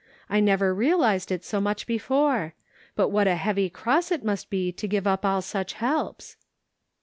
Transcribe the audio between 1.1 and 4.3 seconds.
it so much before; but what a heavy cross it